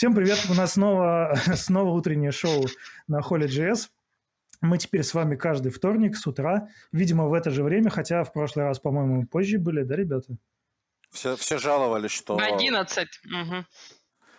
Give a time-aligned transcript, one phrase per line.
[0.00, 2.64] Всем привет, у нас снова, снова утреннее шоу
[3.06, 3.88] на Holy.js.
[4.62, 8.32] Мы теперь с вами каждый вторник с утра, видимо, в это же время, хотя в
[8.32, 10.38] прошлый раз, по-моему, позже были, да, ребята?
[11.10, 12.38] Все, все жаловались, что...
[12.38, 13.08] В 11.
[13.26, 13.66] Угу.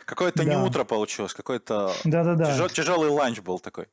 [0.05, 0.46] Какое-то Да.
[0.46, 2.56] не утро получилось, какой-то Да-да-да.
[2.56, 3.86] тяжел- тяжелый ланч был такой.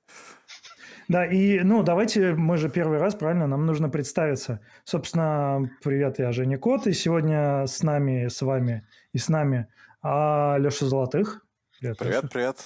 [1.09, 4.63] Да, и, ну, давайте, мы же первый раз, правильно, нам нужно представиться.
[4.85, 9.67] Собственно, привет, я Женя Кот, и сегодня с нами, с вами и с нами
[10.01, 11.45] а, Леша Золотых.
[11.79, 12.29] Привет, Привет, Леша.
[12.33, 12.65] привет.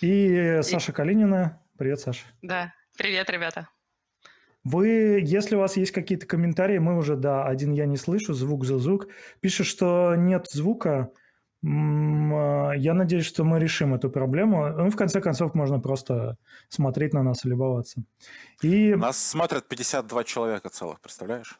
[0.00, 1.62] И Саша Калинина.
[1.76, 2.24] Привет, Саша.
[2.42, 2.72] Да.
[2.96, 3.68] Привет, ребята.
[4.64, 8.64] Вы, если у вас есть какие-то комментарии, мы уже, да, один я не слышу, звук
[8.64, 9.06] за звук.
[9.40, 11.10] Пишет, что нет звука.
[11.64, 14.68] А, Я надеюсь, что мы решим эту проблему.
[14.68, 16.36] Ну, в конце концов, можно просто
[16.68, 18.02] смотреть на нас и любоваться.
[18.60, 21.58] И Нас смотрят 52 человека целых, представляешь?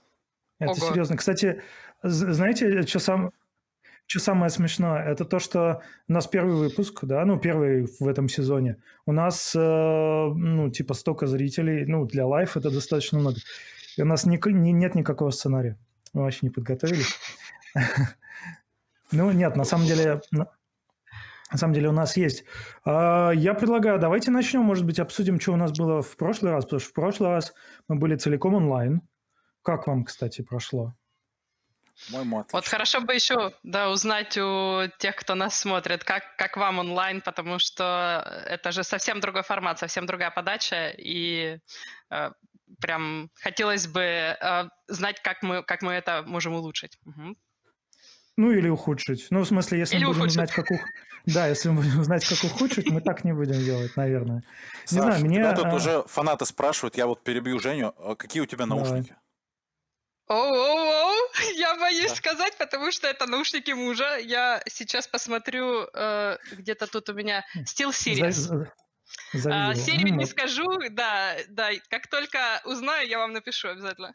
[0.58, 0.80] это Ого.
[0.88, 1.16] серьезно.
[1.16, 1.62] Кстати,
[2.02, 3.30] знаете, что, сам,
[4.08, 5.04] что самое смешное?
[5.04, 8.76] Это то, что у нас первый выпуск, да, ну, первый в этом сезоне.
[9.06, 13.36] У нас, э, ну, типа, столько зрителей, ну, для лайф это достаточно много.
[13.98, 15.76] И у нас ник- не- нет никакого сценария.
[16.14, 17.14] Мы вообще не подготовились.
[19.12, 20.20] Ну, нет, на самом деле...
[20.32, 20.48] на-
[21.50, 22.44] На самом деле у нас есть.
[22.84, 26.64] А, Я предлагаю, давайте начнем, может быть, обсудим, что у нас было в прошлый раз,
[26.64, 27.54] потому что в прошлый раз
[27.88, 29.00] мы были целиком онлайн.
[29.62, 30.94] Как вам, кстати, прошло?
[32.06, 36.78] По-моему, Вот хорошо бы еще, да, узнать у тех, кто нас смотрит, как, как вам
[36.78, 41.58] онлайн, потому что это же совсем другой формат, совсем другая подача, и
[42.10, 42.30] э,
[42.80, 46.98] прям хотелось бы э, знать, как мы, как мы это можем улучшить.
[47.04, 47.36] Мгм.
[48.36, 49.26] Ну, или ухудшить.
[49.30, 50.34] Ну, в смысле, если Или мы будем ухудшить.
[50.34, 50.80] знать, как ух...
[51.26, 54.44] Да, если мы будем знать, как ухудшить, мы так не будем делать, наверное.
[54.90, 55.36] Не Саш, знаю, мне...
[55.38, 58.84] тебя тут а, уже фанаты спрашивают, я вот перебью Женю, а какие у тебя Давай.
[58.84, 59.16] наушники?
[60.28, 61.07] Оу-оу-оу,
[61.56, 62.16] я боюсь Да.
[62.16, 64.16] сказать, потому что это наушники мужа.
[64.18, 68.66] Я сейчас посмотрю, э, где-то тут у меня Steel Series.
[69.46, 71.70] А, серию не скажу, да, да.
[71.90, 74.14] Как только узнаю, я вам напишу обязательно.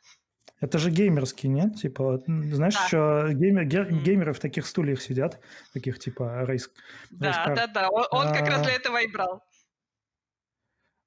[0.61, 1.75] Это же геймерский, нет?
[1.81, 2.87] Типа, знаешь, Да.
[2.87, 2.97] что
[3.33, 4.03] геймер- ге- Мгм.
[4.03, 5.41] геймеры в таких стульях сидят,
[5.73, 6.69] таких типа рейс.
[7.09, 7.55] Да, рейс-кар.
[7.55, 7.89] да, да.
[7.89, 8.63] Он, он как раз А.
[8.63, 9.43] для этого и брал.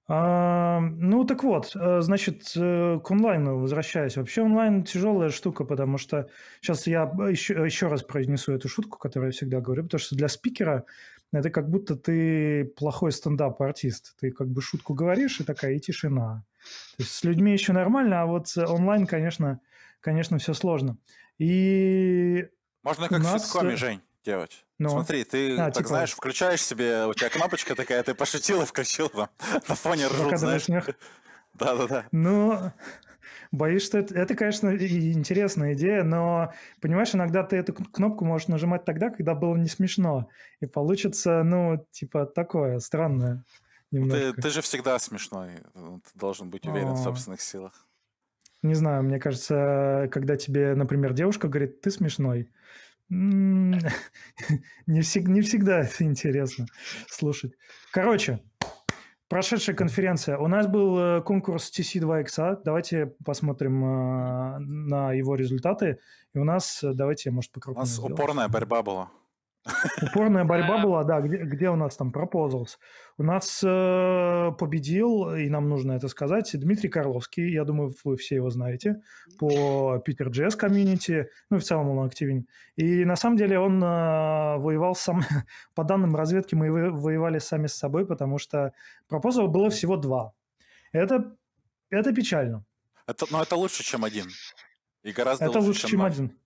[0.08, 4.16] А, ну, так вот, э, значит, э, к онлайну возвращаясь.
[4.16, 6.28] Вообще онлайн тяжелая штука, потому что
[6.60, 10.28] сейчас я еще, еще раз произнесу эту шутку, которую я всегда говорю, потому что для
[10.28, 10.84] спикера
[11.32, 14.14] это как будто ты плохой стендап-артист.
[14.20, 16.44] Ты как бы шутку говоришь, и такая, и тишина.
[16.96, 19.60] То есть с людьми еще нормально, а вот э, онлайн, конечно,
[20.00, 20.98] конечно, все сложно.
[21.38, 22.48] И
[22.84, 24.64] Можно как нас, в ситкоме, э, Жень, делать.
[24.78, 24.90] Ну.
[24.90, 28.66] Смотри, ты А, так типа- знаешь, включаешь себе, у тебя кнопочка такая, ты пошутил и
[28.66, 29.28] включил там,
[29.68, 30.66] на фоне ржут, знаешь.
[31.54, 32.04] Да-да-да.
[32.12, 32.72] Ну,
[33.52, 38.48] боюсь, что это, это, конечно, интересная идея, но, понимаешь, иногда ты эту кн- кнопку можешь
[38.48, 40.28] нажимать тогда, когда было не смешно.
[40.60, 43.44] И получится, ну, типа, такое странное
[43.92, 47.04] Ну, Ты, ты же всегда смешной, э, ты должен быть уверен в О.
[47.04, 47.86] собственных силах.
[48.62, 52.50] Не знаю, мне кажется, когда тебе, например, девушка говорит, ты смешной,
[53.10, 56.66] не, всег- не всегда это интересно
[57.08, 57.52] слушать.
[57.92, 58.40] Короче,
[59.28, 60.38] прошедшая конференция.
[60.38, 62.62] У нас был э, конкурс TC2X.
[62.64, 65.98] Давайте посмотрим э, на его результаты.
[66.34, 68.14] И у нас, э, давайте, может, У покрупнее нас сделаем.
[68.14, 69.10] упорная борьба была.
[70.02, 71.20] Упорная борьба была, да.
[71.20, 72.78] Где, где у нас там Proposals?
[73.18, 77.50] У нас э, победил, и нам нужно это сказать, Дмитрий Карловский.
[77.50, 79.02] Я думаю, вы все его знаете
[79.38, 81.28] по Питер JS комьюнити.
[81.50, 82.46] Ну, и в целом он активен.
[82.76, 85.22] И на самом деле он э, воевал сам...
[85.74, 88.72] По данным разведки мы во- воевали сами с собой, потому что
[89.08, 90.32] пропозалов было всего два.
[90.92, 91.36] Это,
[91.90, 92.64] это печально.
[93.06, 94.26] Это, но это лучше, чем один.
[95.02, 96.10] И гораздо Это лучше, чем ноль.
[96.10, 96.38] один.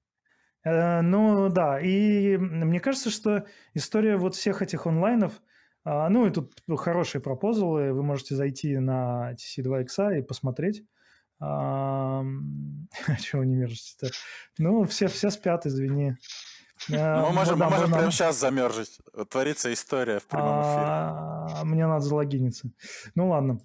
[0.65, 5.41] Э, Ну да, и мне кажется, что история вот всех этих онлайнов,
[5.85, 10.85] а, ну и тут хорошие пропозалы, вы можете зайти на TC2X и посмотреть.
[11.41, 14.09] Чего вы не мержите-то?
[14.59, 16.17] Ну, все, все спят, извини.
[16.89, 16.97] Ну,
[17.27, 18.99] мы можем, мы можем прямо сейчас замержить.
[19.31, 20.85] Творится история в прямом эфире.
[20.85, 22.71] а, Мне надо залогиниться.
[23.15, 23.61] Ну ладно.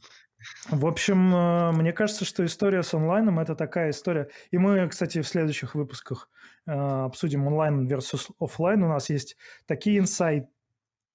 [0.69, 4.30] В общем, э, мне кажется, что история с онлайном это такая история.
[4.51, 6.30] И мы, кстати, в следующих выпусках
[6.65, 8.83] э, обсудим онлайн versus офлайн.
[8.83, 10.50] У нас есть такие инсайты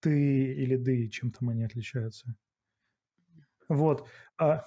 [0.04, 2.34] или ды, чем там они отличаются.
[3.68, 4.08] Вот.
[4.36, 4.64] А,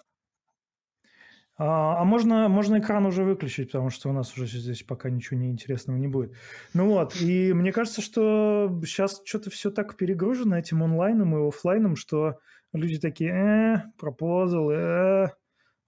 [1.56, 5.40] а, а можно, можно экран уже выключить, потому что у нас уже здесь пока ничего
[5.40, 6.34] неинтересного не будет.
[6.74, 11.96] Ну вот, и мне кажется, что сейчас что-то все так перегружено этим онлайном и офлайном,
[11.96, 12.40] что
[12.74, 15.30] люди такие, э, пропозал, э,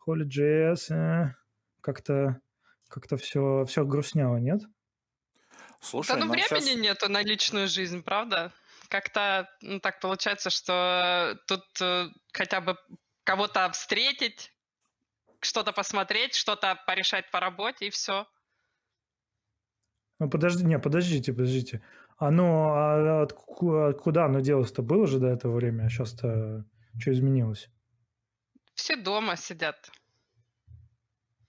[0.08, 1.36] Holy.js, э,
[1.82, 2.40] как-то
[2.88, 4.62] как-то все, все грустняво, нет?
[5.82, 8.54] Слушай, да ну нам времени щас- нету на личную жизнь, правда?
[8.88, 12.78] как-то ну, так получается, что тут э, хотя бы
[13.24, 14.52] кого-то встретить,
[15.42, 18.28] что-то посмотреть, что-то порешать по работе, и все.
[20.20, 21.82] Ну, подожди, не, подождите, подождите.
[22.18, 24.82] Оно, а от, от куда оно делось-то?
[24.82, 26.66] Было же до этого время, а сейчас-то
[26.98, 27.70] что изменилось?
[28.74, 29.92] Все дома сидят.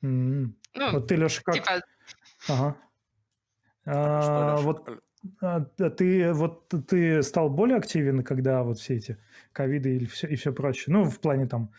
[0.03, 0.53] Mm-hmm.
[0.75, 1.55] Ну, вот ты, Леша, как...
[1.55, 1.83] Типа...
[2.49, 2.77] Ага.
[3.87, 4.89] А, вот
[5.41, 9.19] а, ты вот ты стал более активен, когда вот все эти
[9.53, 10.95] ковиды и все, и все прочее.
[10.95, 11.73] Ну, в плане там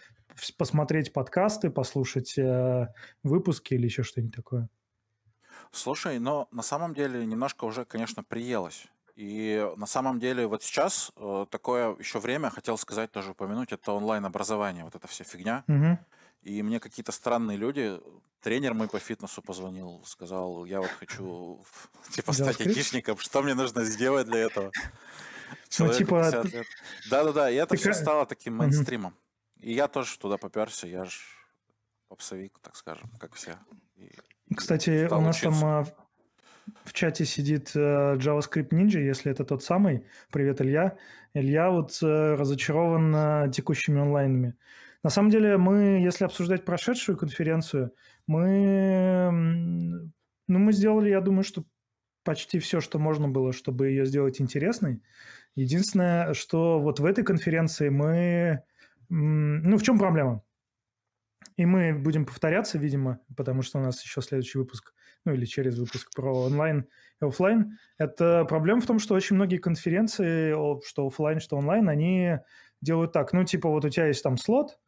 [0.57, 2.87] посмотреть подкасты, послушать э,
[3.23, 4.69] выпуски или еще что-нибудь такое.
[5.71, 8.87] Слушай, но на самом деле немножко уже, конечно, приелось.
[9.17, 13.93] И на самом деле вот сейчас э, такое еще время, хотел сказать, тоже упомянуть, это
[13.93, 15.63] онлайн-образование, вот эта вся фигня.
[15.67, 15.97] Угу.
[16.43, 17.99] И мне какие-то странные люди,
[18.41, 21.65] тренер мой по фитнесу позвонил, сказал, я вот хочу
[22.11, 24.71] типа стать айтишником, что мне нужно сделать для этого?
[25.79, 26.43] Ну, типа...
[27.09, 29.15] Да-да-да, и это все стало таким мейнстримом.
[29.61, 31.17] И я тоже туда поперся, я же
[32.09, 33.57] попсовик, так скажем, как все.
[33.95, 34.11] И
[34.53, 35.59] Кстати, у нас учиться.
[35.61, 36.06] там
[36.83, 40.05] в чате сидит э, JavaScript Ninja, если это тот самый.
[40.31, 40.97] Привет, Илья.
[41.33, 44.55] Илья вот э, разочарован э, текущими онлайнами.
[45.03, 47.93] На самом деле, мы, если обсуждать прошедшую конференцию,
[48.25, 49.29] мы,
[50.47, 51.63] ну, мы сделали, я думаю, что
[52.23, 55.01] почти все, что можно было, чтобы ее сделать интересной.
[55.55, 58.63] Единственное, что вот в этой конференции мы...
[59.09, 60.43] Ну, в чем проблема?
[61.55, 64.93] И мы будем повторяться, видимо, потому что у нас еще следующий выпуск,
[65.27, 66.87] ну или через выпуск про онлайн
[67.21, 67.77] и офлайн.
[67.97, 70.53] Это проблема в том, что очень многие конференции,
[70.87, 72.37] что офлайн, что онлайн, они
[72.81, 73.33] делают так.
[73.33, 74.79] Ну, типа вот у тебя есть там слот,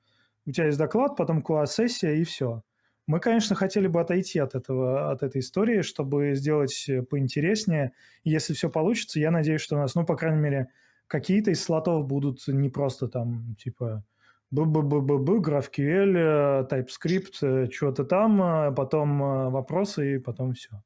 [0.46, 2.64] у тебя есть доклад, потом QA-сессия и все.
[3.06, 7.92] Мы, конечно, хотели бы отойти от этого, от этой истории, чтобы сделать поинтереснее.
[8.24, 10.68] Если все получится, я надеюсь, что у нас, ну, по крайней мере,
[11.08, 14.06] какие-то из слотов будут не просто там, типа,
[14.51, 20.81] ББББ, GraphQL, TypeScript, э, что-то там, а потом э, вопросы и потом все.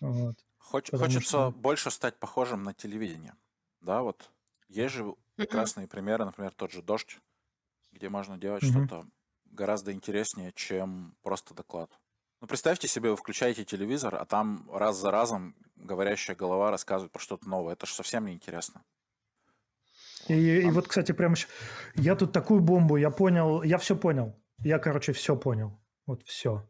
[0.00, 0.36] Вот.
[0.58, 1.50] Хоч, хочется что...
[1.52, 3.34] больше стать похожим на телевидение.
[3.80, 4.30] Да, вот
[4.68, 7.18] есть же прекрасные примеры, например, тот же «Дождь»,
[7.92, 8.86] где можно делать mm-hmm.
[8.86, 9.06] что-то
[9.44, 11.90] гораздо интереснее, чем просто доклад.
[12.40, 17.20] Ну, представьте себе, вы включаете телевизор, а там раз за разом говорящая голова рассказывает про
[17.20, 17.74] что-то новое.
[17.74, 18.82] Это же совсем неинтересно.
[20.28, 21.34] И, и вот, кстати, прям
[21.94, 24.36] я тут такую бомбу, я понял, я все понял.
[24.58, 25.78] Я, короче, все понял.
[26.06, 26.68] Вот все.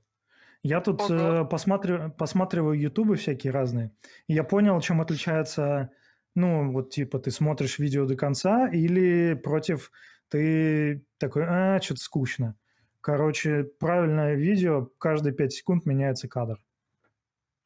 [0.63, 3.93] Я тут э, посматриваю, посматриваю ютубы всякие разные.
[4.27, 5.91] И я понял, чем отличается,
[6.35, 9.93] ну, вот типа ты смотришь видео до конца или против
[10.29, 12.57] ты такой, а, что-то скучно.
[13.01, 16.59] Короче, правильное видео, каждые 5 секунд меняется кадр.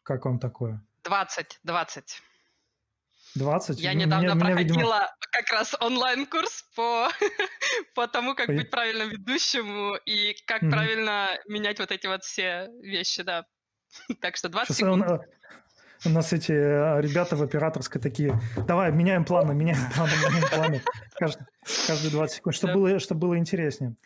[0.02, 0.84] Как вам такое?
[1.04, 2.22] 20, 20.
[3.34, 3.78] 20?
[3.80, 5.08] Я недавно меня, проходила видимо...
[5.30, 7.08] как раз онлайн-курс по,
[7.94, 8.52] по тому, как по...
[8.52, 10.70] быть правильным ведущим и как mm-hmm.
[10.70, 13.44] правильно менять вот эти вот все вещи, да.
[14.20, 15.10] Так что 20 Сейчас секунд.
[15.10, 15.20] Он,
[16.06, 20.82] у нас эти э, ребята в операторской такие, давай, меняем планы, меняем планы, меняем планы.
[21.18, 21.46] Каждый,
[21.86, 23.96] каждые 20 секунд, чтобы, было, чтобы было интереснее.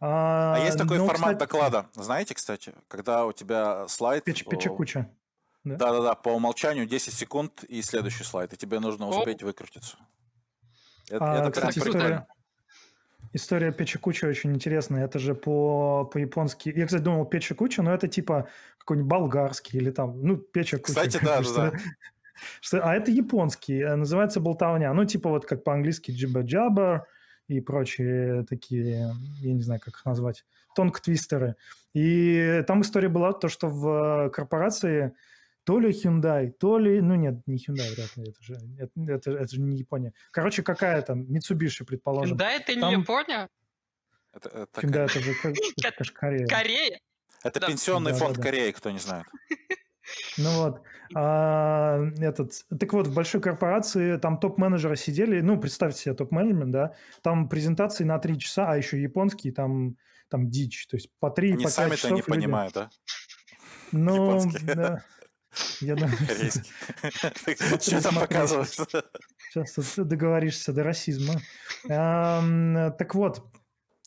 [0.00, 1.38] А, а есть такой ну, формат кстати...
[1.38, 4.24] доклада, знаете, кстати, когда у тебя слайд...
[4.24, 5.10] Печ, печекуча.
[5.64, 9.48] Да-да-да, по умолчанию 10 секунд и следующий слайд, и тебе нужно успеть Оп.
[9.48, 9.96] выкрутиться.
[11.08, 12.26] Это, а, это кстати, история,
[13.32, 15.04] история Печи Куча очень интересная.
[15.04, 16.72] Это же по, по-японски.
[16.74, 18.48] Я, кстати, думал Печи Куча, но это типа
[18.78, 20.88] какой-нибудь болгарский или там, ну, Печа Куча.
[20.88, 21.72] Кстати, да, да.
[22.60, 24.92] Что, а это японский, э, называется болтовня.
[24.92, 27.06] Ну, типа вот как по-английски джиба-джаба
[27.48, 31.56] и прочие такие, я не знаю, как их назвать, тонг-твистеры.
[31.94, 35.14] И там история была то, что в корпорации
[35.64, 37.00] то ли Hyundai, то ли...
[37.00, 40.12] Ну нет, не Hyundai, вряд ли, это же, это, это, это же не Япония.
[40.30, 42.36] Короче, какая там, Mitsubishi, предположим.
[42.36, 42.90] Hyundai это там...
[42.90, 43.48] не Япония?
[44.32, 45.34] Это, это Hyundai это же,
[45.82, 46.46] это же Корея.
[46.46, 47.00] Корея?
[47.42, 47.66] Это да.
[47.66, 48.48] пенсионный да, фонд да, да.
[48.48, 49.26] Кореи, кто не знает.
[50.36, 50.82] Ну вот,
[51.14, 56.94] а, этот, так вот, в большой корпорации там топ-менеджеры сидели, ну, представьте себе топ-менеджмент, да,
[57.22, 59.96] там презентации на три часа, а еще японские, там,
[60.28, 62.30] там дичь, то есть по три, Они по сами-то часов не люди...
[62.30, 62.90] понимают, да?
[63.92, 65.04] Ну, да.
[65.80, 66.16] Я думаю,
[67.80, 68.68] что там показывают?
[69.50, 71.40] Сейчас договоришься до расизма.
[71.86, 73.44] Так вот,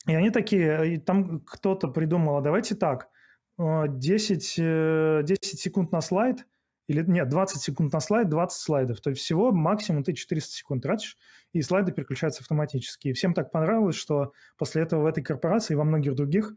[0.08, 3.10] и они такие, там кто-то придумал, а давайте так,
[3.58, 6.46] 10, 10 э, секунд на слайд,
[6.88, 9.02] или нет, 20 секунд на слайд, 20 слайдов.
[9.02, 11.18] То есть всего максимум ты 400 секунд тратишь,
[11.52, 13.10] и слайды переключаются автоматически.
[13.10, 16.54] И всем так понравилось, что после этого в этой корпорации и во многих других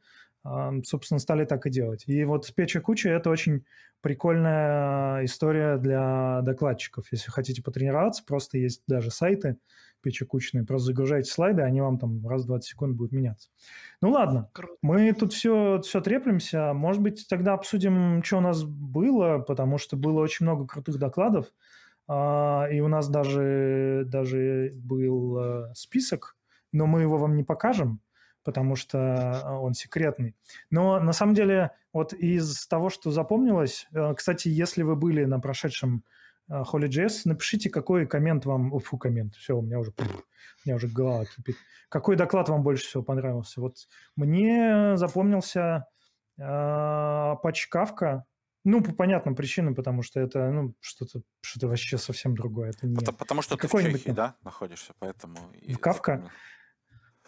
[0.85, 2.05] собственно, стали так и делать.
[2.07, 3.65] И вот Печа Куча– это очень
[4.01, 7.07] прикольная история для докладчиков.
[7.13, 9.59] Если хотите потренироваться, просто есть даже сайты
[10.03, 13.51] печекучные, просто загружаете слайды, они вам там раз в 20 секунд будут меняться.
[14.01, 14.75] Ну ладно, Круто.
[14.83, 16.73] мы тут все, все треплемся.
[16.73, 21.53] Может быть, тогда обсудим, что у нас было, потому что было очень много крутых докладов,
[22.09, 26.37] а, и у нас даже, даже был э, список,
[26.73, 28.01] но мы его вам не покажем,
[28.45, 30.37] потому что а, он секретный.
[30.71, 35.41] Но на самом деле вот из того, что запомнилось, э, кстати, если вы были на
[35.41, 36.05] прошедшем
[36.49, 38.79] э, Holy.js, напишите, какой коммент вам...
[38.79, 40.03] Фу, коммент, все, у меня уже, у
[40.65, 41.57] меня уже голова кипит.
[41.89, 43.61] Какой доклад вам больше всего понравился?
[43.61, 43.77] Вот
[44.17, 45.87] мне запомнился
[46.39, 48.23] э, Kafka,
[48.65, 52.71] ну, по понятным причинам, потому что это ну, что-то что вообще совсем другое.
[52.71, 52.95] Это не...
[52.95, 55.37] потому, потому что ты в Чехии, да, находишься, поэтому...
[55.67, 56.31] В Кавка?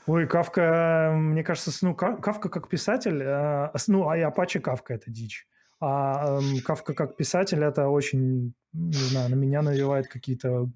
[0.06, 5.10] Ой, Кавка, мне кажется, ну, Кавка как писатель, э, ну, а и Апачи Кавка– это
[5.10, 5.46] дичь.
[5.80, 10.68] А э, Кавка как писатель– это очень, не знаю, на меня навевает какие-то,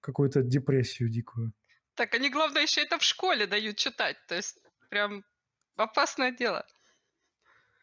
[0.00, 1.52] какую-то депрессию дикую.
[1.94, 5.24] Так, они, главное, еще это в школе дают читать, то есть прям
[5.76, 6.66] опасное дело.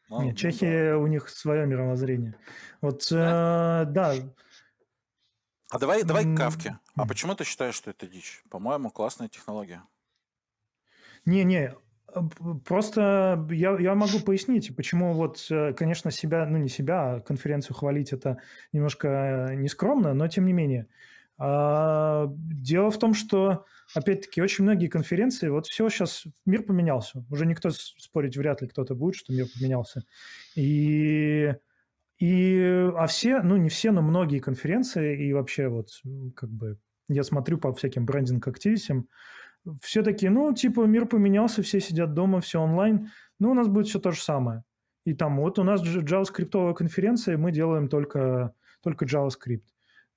[0.10, 0.98] Нет, Чехия, да.
[0.98, 2.36] у них свое мировоззрение.
[2.82, 3.84] Вот, да.
[3.84, 4.14] Э, да.
[5.72, 6.80] А давай, давай к Кавке.
[6.96, 8.44] А почему ты считаешь, что это дичь?
[8.50, 9.82] По-моему, классная технология.
[11.26, 11.76] Не-не,
[12.64, 17.76] Просто я, я могу пояснить, почему вот, э, конечно, себя, ну не себя, а конференцию
[17.76, 18.38] хвалить это
[18.72, 20.88] немножко нескромно, но тем не менее.
[21.38, 27.26] А, дело в том, что, опять-таки, очень многие конференции, вот все сейчас, мир поменялся.
[27.30, 30.04] Уже никто спорить вряд ли кто-то будет, что мир поменялся.
[30.56, 31.54] И,
[32.18, 35.90] и, а все, ну не все, но многие конференции и вообще вот
[36.34, 36.78] как бы
[37.10, 39.10] я смотрю по всяким брендинг-активистам,
[39.82, 43.88] все таки ну, типа, мир поменялся, все сидят дома, все онлайн, ну, у нас будет
[43.88, 44.64] все то же самое.
[45.06, 49.64] И там вот у нас JavaScript конференция, мы делаем только, только JavaScript.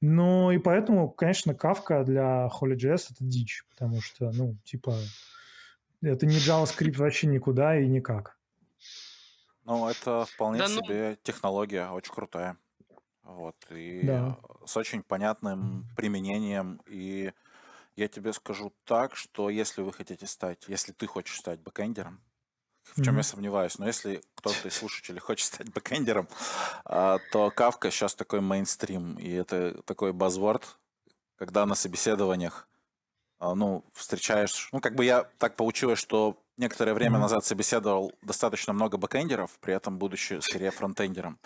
[0.00, 4.94] Ну, и поэтому, конечно, Kafka для Holy.js это дичь, потому что, ну, типа,
[6.02, 8.38] это не JavaScript вообще никуда и никак.
[9.64, 10.82] Ну, это вполне да, ну...
[10.82, 12.56] себе технология, очень крутая.
[13.22, 14.38] Вот, и да.
[14.64, 17.32] с очень понятным применением и
[17.98, 22.20] я тебе скажу так, что если вы хотите стать, если ты хочешь стать бэкэндером,
[22.84, 23.18] в чем mm-hmm.
[23.18, 26.28] я сомневаюсь, но если кто-то из слушателей хочет стать бэкэндером,
[26.84, 30.78] а, то Kafka сейчас такой мейнстрим, и это такой buzzword,
[31.36, 32.68] когда на собеседованиях
[33.40, 34.68] а, ну, встречаешь...
[34.72, 39.74] Ну, как бы я так получилось, что некоторое время назад собеседовал достаточно много бэкэндеров, при
[39.74, 41.38] этом будучи скорее фронтендером.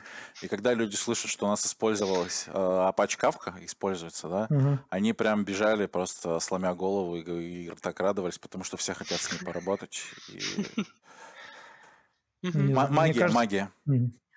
[0.42, 4.78] И когда люди слышат, что у нас использовалась э, Apache Kafka, используется, да, mm-hmm.
[4.90, 9.30] они прям бежали просто сломя голову и, и так радовались, потому что все хотят с
[9.32, 10.02] ней поработать.
[12.42, 13.70] Магия, магия.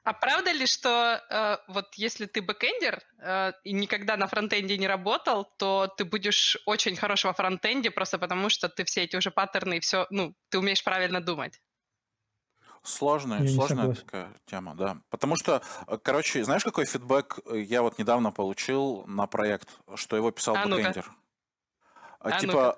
[0.05, 4.87] А правда ли, что э, вот если ты бэкэндер э, и никогда на фронтенде не
[4.87, 9.77] работал, то ты будешь очень хорошим фронтендером просто потому, что ты все эти уже паттерны
[9.77, 11.59] и все, ну, ты умеешь правильно думать?
[12.83, 14.97] Сложная, я сложная такая тема, да.
[15.09, 20.15] Потому что, э, короче, знаешь, какой фидбэк э, я вот недавно получил на проект, что
[20.15, 21.11] его писал а, бэкэндер?
[22.19, 22.77] А, а, типа,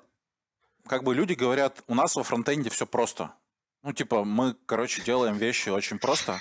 [0.87, 3.33] как бы люди говорят, у нас во фронтенде все просто.
[3.83, 6.39] Ну, типа, мы, короче, делаем вещи очень просто,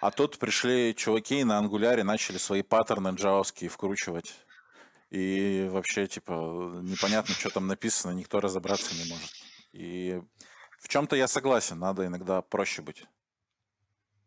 [0.00, 4.34] а тут пришли чуваки на ангуляре, начали свои паттерны джавовские вкручивать.
[5.10, 9.30] И вообще, типа, непонятно, что там написано, никто разобраться не может.
[9.72, 10.20] И
[10.78, 13.06] в чем-то я согласен, надо иногда проще быть.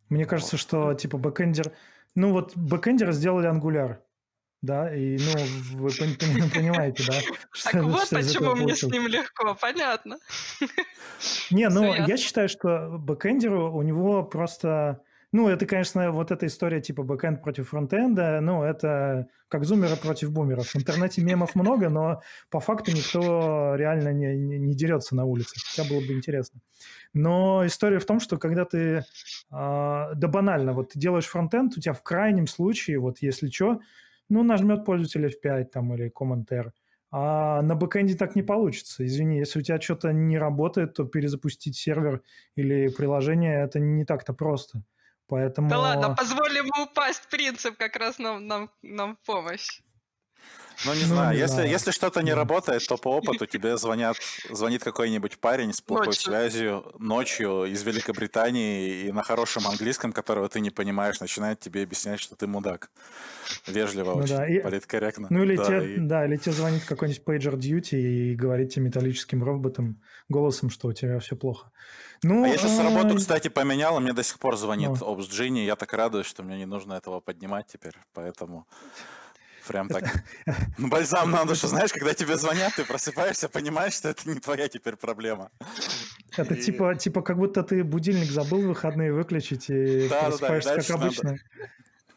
[0.09, 0.61] Мне кажется, вот.
[0.61, 1.71] что, типа, бэкэндер...
[2.15, 4.03] Ну, вот бэкэндер сделали ангуляр,
[4.61, 5.89] да, и, ну, вы
[6.53, 7.19] понимаете, да?
[7.63, 10.19] Так вот почему мне с ним легко, понятно.
[11.51, 15.01] Не, ну, я считаю, что бэкэндеру у него просто
[15.33, 20.31] ну, это, конечно, вот эта история типа бэкэнд против фронтенда, ну, это как зумеры против
[20.31, 20.67] бумеров.
[20.67, 25.55] В интернете мемов много, но по факту никто реально не, не, не дерется на улице,
[25.65, 26.59] хотя было бы интересно.
[27.13, 29.03] Но история в том, что когда ты, э,
[29.49, 33.79] да банально, вот ты делаешь фронтенд, у тебя в крайнем случае, вот если что,
[34.29, 36.71] ну, нажмет пользователь F5 там или Command-R,
[37.11, 39.05] а на бэкэнде так не получится.
[39.05, 42.21] Извини, если у тебя что-то не работает, то перезапустить сервер
[42.55, 44.83] или приложение это не так-то просто.
[45.31, 45.69] Поэтому...
[45.69, 49.81] Да ладно, позволь ему упасть, принцип как раз нам, нам, нам помощь.
[50.85, 51.37] Ну, не ну, знаю.
[51.37, 54.17] Если, если что-то не работает, то по опыту тебе звонят,
[54.49, 56.23] звонит какой-нибудь парень с плохой ночью.
[56.23, 62.19] связью ночью из Великобритании и на хорошем английском, которого ты не понимаешь, начинает тебе объяснять,
[62.19, 62.89] что ты мудак.
[63.67, 64.47] Вежливо, ну, очень, да.
[64.47, 65.27] и, политкорректно.
[65.29, 65.97] Ну, или, да, тебе, и...
[65.99, 70.93] да, или тебе звонит какой-нибудь пейджер Duty и говорит тебе металлическим роботом голосом, что у
[70.93, 71.71] тебя все плохо.
[72.23, 72.83] Ну, а я сейчас а...
[72.83, 74.95] работу, кстати, поменял, и мне до сих пор звонит ну.
[74.95, 75.65] Ops Genie.
[75.65, 78.67] Я так радуюсь, что мне не нужно этого поднимать теперь, поэтому...
[79.67, 80.03] Прям так.
[80.77, 81.67] Ну, бальзам на душу.
[81.67, 85.51] Знаешь, когда тебе звонят, ты просыпаешься, понимаешь, что это не твоя теперь проблема.
[86.35, 86.61] Это и...
[86.61, 90.95] типа, типа как будто ты будильник забыл выходные выключить и да, просыпаешься да, да, как
[90.95, 91.29] обычно.
[91.31, 91.41] Надо...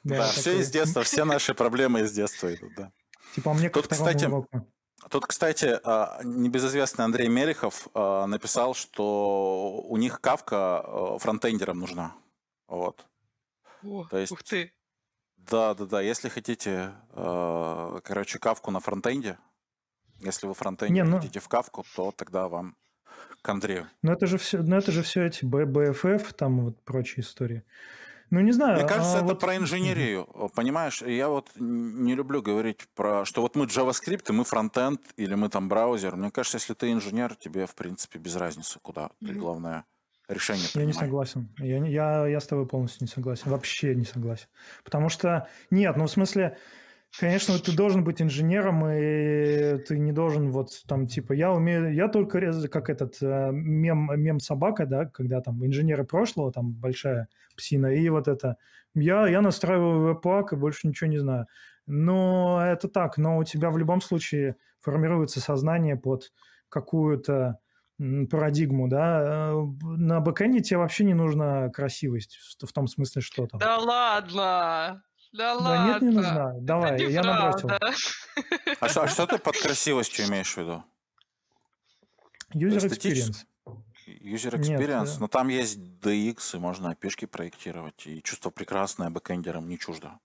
[0.04, 2.92] Да, да все из детства, все наши проблемы из детства идут, да.
[3.34, 4.66] Типа мне Тут, кстати, уроку.
[5.10, 12.14] Тут, кстати, а, небезызвестный Андрей Мелехов а, написал, что у них кавка а, фронтендерам нужна.
[12.68, 13.04] Вот.
[13.82, 14.72] О, То есть, ух ты.
[15.50, 16.00] Да, да, да.
[16.00, 19.38] Если хотите, э, короче, кавку на фронтенде,
[20.20, 21.18] если вы фронтенде Не, ну...
[21.18, 22.76] хотите в кавку, то тогда вам
[23.42, 23.88] к Андрею.
[24.02, 27.62] Ну это же все, ну это же все эти BFF, там вот прочие истории.
[28.30, 28.78] Ну, не знаю.
[28.78, 29.40] Мне кажется, а это вот...
[29.40, 30.26] про инженерию.
[30.54, 35.34] Понимаешь, я вот не люблю говорить про, что вот мы JavaScript, и мы фронтенд, или
[35.34, 36.16] мы там браузер.
[36.16, 39.84] Мне кажется, если ты инженер, тебе, в принципе, без разницы, куда ты, главное,
[40.28, 41.48] решение Я не согласен.
[41.58, 43.50] Я, я, я с тобой полностью не согласен.
[43.50, 44.46] Вообще не согласен.
[44.84, 46.56] Потому что, нет, ну в смысле,
[47.18, 52.08] конечно, ты должен быть инженером, и ты не должен вот там типа, я умею, я
[52.08, 57.86] только как этот э, мем, мем собака, да, когда там инженеры прошлого, там большая псина,
[57.86, 58.56] и вот это,
[58.94, 61.46] я, я настраиваю веб-пак и больше ничего не знаю.
[61.86, 66.32] Но это так, но у тебя в любом случае формируется сознание под
[66.68, 67.58] какую-то
[67.98, 73.60] парадигму, да, э, на бэкэнде тебе вообще не нужна красивость, в том смысле, что там.
[73.60, 74.32] Да ладно!
[74.34, 75.92] Да, да ладно!
[75.92, 76.52] нет, не нужна.
[76.60, 77.70] Давай, я набросил.
[78.80, 80.84] А что, а что ты под красивостью имеешь в виду?
[82.54, 83.44] User experience.
[84.06, 89.68] User experience, Нет, но там есть DX, и можно опишки проектировать, и чувство прекрасное бэкэндерам
[89.68, 90.18] не чуждо.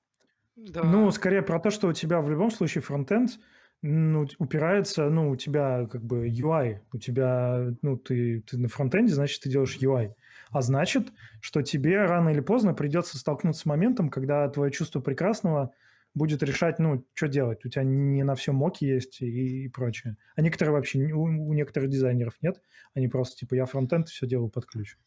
[0.55, 0.83] Да.
[0.83, 3.39] Ну, скорее про то, что у тебя в любом случае фронтенд–
[3.81, 9.13] ну, упирается, ну, у тебя как бы UI, у тебя, ну, ты, ты на фронтенде,
[9.13, 10.13] значит, ты делаешь UI.
[10.51, 15.71] А значит, что тебе рано или поздно придется столкнуться с моментом, когда твое чувство прекрасного
[16.13, 17.63] будет решать, ну, что делать.
[17.63, 20.17] У тебя не на все моки есть и, и прочее.
[20.35, 22.61] А некоторые вообще, у, у некоторых дизайнеров нет.
[22.93, 24.97] Они просто, типа, я фронтенд, все делаю под ключ.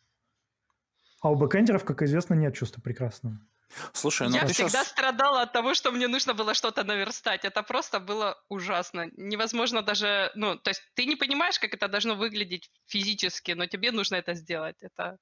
[1.20, 3.38] А у бэкэндеров, как известно, нет чувства прекрасного.
[3.92, 4.88] Слушай, ну Я ты всегда сейчас...
[4.88, 7.44] страдала от того, что мне нужно было что-то наверстать.
[7.44, 9.08] Это просто было ужасно.
[9.16, 10.30] Невозможно даже...
[10.34, 14.34] Ну, то есть ты не понимаешь, как это должно выглядеть физически, но тебе нужно это
[14.34, 14.76] сделать.
[14.82, 15.18] Это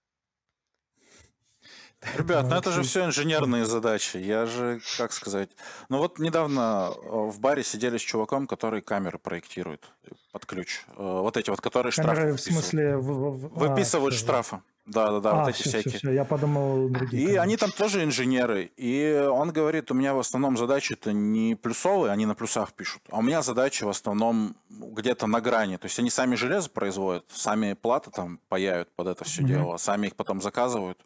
[2.17, 4.17] Ребят, ну это же все инженерные задачи.
[4.17, 5.51] Я же, как сказать...
[5.91, 9.85] Ну вот недавно э, в баре сидели с чуваком, который камеры проектирует
[10.33, 10.85] под ключ.
[10.97, 12.97] Э, вот эти вот, которые камеры, штрафы в смысле...
[12.97, 14.61] В, в, Выписывают а, штрафы.
[14.87, 15.91] Да, да, да, а, вот эти все, всякие.
[15.91, 16.11] Все, все.
[16.13, 17.33] Я подумал другие.
[17.33, 18.71] И они там тоже инженеры.
[18.79, 23.03] И он говорит, у меня в основном задачи-то не плюсовые, они на плюсах пишут.
[23.11, 25.77] А у меня задачи в основном где-то на грани.
[25.77, 29.47] То есть они сами железо производят, сами платы там паяют под это все mm-hmm.
[29.47, 30.99] дело, сами их потом заказывают.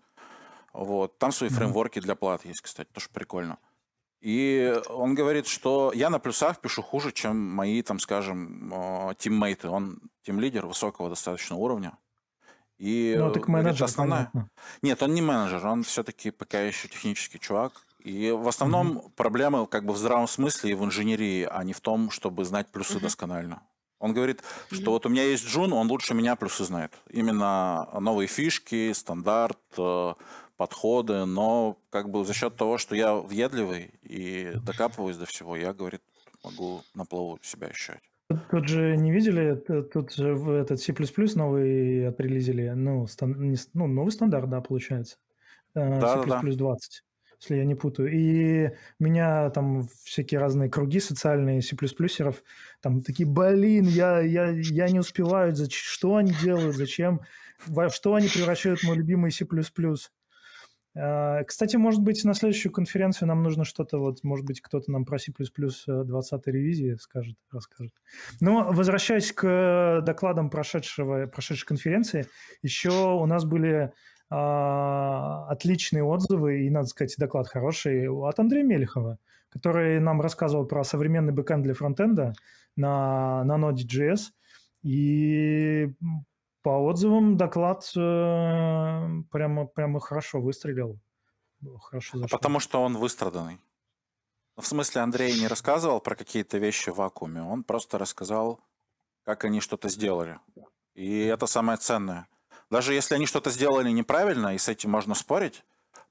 [0.75, 1.19] Вот.
[1.19, 1.55] Там свои mm-hmm.
[1.55, 3.59] фреймворки для плат есть, кстати, тоже прикольно.
[4.21, 9.69] И он говорит, что я на плюсах пишу хуже, чем мои, там, скажем, э, тиммейты.
[9.69, 11.97] Он тим-лидер высокого достаточно уровня.
[12.79, 14.31] И ну, так менеджер, говорит, основная...
[14.33, 14.51] Понятно.
[14.83, 17.73] Нет, он не менеджер, он все-таки пока еще технический чувак.
[17.99, 19.11] И в основном mm-hmm.
[19.15, 22.73] проблемы как бы в здравом смысле и в инженерии, а не в том, чтобы знать
[22.73, 23.03] плюсы mm-hmm.
[23.03, 23.63] досконально.
[24.01, 26.93] Он говорит, что вот у меня есть Джун, он лучше меня плюсы знает.
[27.09, 30.15] Именно новые фишки, стандарт, э,
[30.57, 35.73] подходы, но как бы за счет того, что я въедливый и докапываюсь до всего, я,
[35.73, 36.03] говорит,
[36.43, 38.03] могу на плаву себя ощущать.
[38.51, 39.55] Тут же не видели,
[39.93, 40.95] тут же в этот C++
[41.35, 45.17] новый отрелизили, ну, стан, не, ну новый стандарт, да, получается.
[45.75, 47.05] Э, да, C++ да, 20,
[47.40, 48.11] если я не путаю.
[48.12, 51.77] И меня там всякие разные круги социальные C++
[52.81, 57.21] там такие, блин, я, я, я не успеваю, что они делают, зачем,
[57.67, 59.47] во что они превращают мой любимый C++.
[60.96, 65.04] А, кстати, может быть, на следующую конференцию нам нужно что-то, вот, может быть, кто-то нам
[65.04, 67.92] про C++ 20 ревизии скажет, расскажет.
[68.40, 72.26] Но возвращаясь к докладам прошедшего, прошедшей конференции,
[72.62, 73.92] еще у нас были
[74.30, 80.85] а, отличные отзывы, и, надо сказать, доклад хороший, от Андрея Мелехова, который нам рассказывал про
[80.85, 82.35] современный бэкэнд для фронтенда
[82.76, 84.30] на, на Node.js,
[84.83, 85.92] и
[86.64, 88.00] по отзывам доклад э,
[89.31, 90.98] прямо, прямо хорошо выстрелил.
[91.83, 92.38] Хорошо а зашел.
[92.38, 93.61] потому что он выстраданный.
[94.57, 98.61] Ну, в смысле, Андрей не рассказывал про какие-то вещи в вакууме, он просто рассказал,
[99.24, 100.40] как они что-то сделали.
[100.94, 102.29] И это самое ценное.
[102.70, 105.64] Даже если они что-то сделали неправильно, и с этим можно спорить,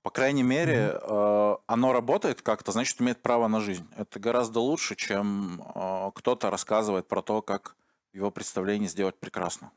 [0.04, 1.56] по крайней мере, mm-hmm.
[1.56, 3.88] э, оно работает как-то, значит, имеет право на жизнь.
[3.98, 7.76] Это гораздо лучше, чем э, кто-то рассказывает про то, как
[8.12, 9.72] его представление сделать прекрасно.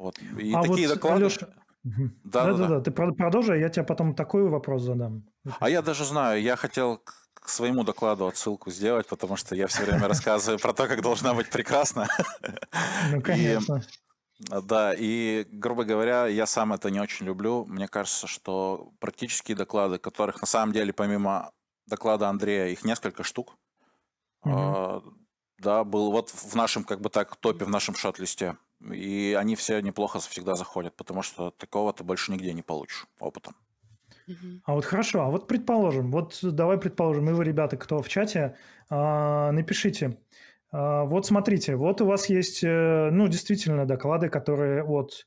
[0.00, 0.18] Вот.
[0.38, 1.24] И а такие вот, доклады...
[1.24, 1.48] Алеша...
[2.24, 2.80] Да, да, да, да.
[2.80, 5.24] Ты продолжи, я тебе потом такой вопрос задам.
[5.60, 7.02] А я даже знаю, я хотел
[7.34, 11.34] к своему докладу отсылку сделать, потому что я все время рассказываю про то, как должна
[11.34, 12.08] быть прекрасно.
[13.12, 13.82] Ну, конечно.
[14.38, 17.66] Да, и, грубо говоря, я сам это не очень люблю.
[17.66, 21.52] Мне кажется, что практические доклады, которых на самом деле помимо
[21.86, 23.54] доклада Андрея их несколько штук,
[24.44, 25.02] угу.
[25.58, 28.56] да, был вот в нашем, как бы так, топе, в нашем шот-листе.
[28.88, 33.54] И они все неплохо всегда заходят, потому что такого ты больше нигде не получишь опытом.
[34.64, 38.56] А вот хорошо, а вот предположим, вот давай предположим, и вы, ребята, кто в чате,
[38.88, 40.18] а, напишите,
[40.70, 45.26] а, вот смотрите, вот у вас есть, э, ну, действительно, доклады, которые от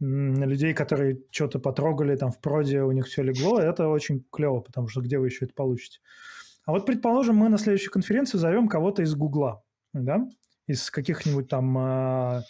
[0.00, 4.88] людей, которые что-то потрогали там в проде, у них все легло, это очень клево, потому
[4.88, 6.00] что где вы еще это получите?
[6.64, 10.26] А вот, предположим, мы на следующую конференцию зовем кого-то из Гугла, да,
[10.66, 12.42] из каких-нибудь там, а,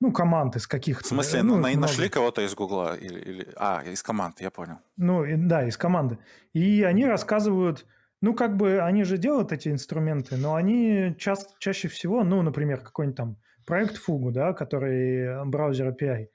[0.00, 1.04] ну, команд из каких-то.
[1.04, 2.96] В смысле, ну, на, нашли кого-то из Гугла?
[2.96, 3.48] Или, или...
[3.56, 4.78] А, из команд, я понял.
[4.96, 6.18] Ну, да, из команды.
[6.52, 7.86] И они рассказывают
[8.22, 12.80] ну, как бы они же делают эти инструменты, но они ча- чаще всего, ну, например,
[12.80, 16.28] какой-нибудь там проект Fugu, да, который браузер API.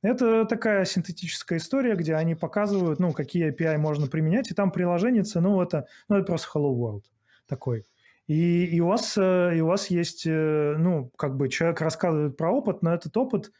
[0.00, 5.24] Это такая синтетическая история, где они показывают, ну, какие API можно применять, и там приложение,
[5.34, 7.02] ну, это, ну, это просто Hello World
[7.46, 7.84] такой.
[8.28, 12.36] И, и, у вас, э, и у вас есть, э, ну, как бы человек рассказывает
[12.36, 13.50] про опыт, но этот опыт,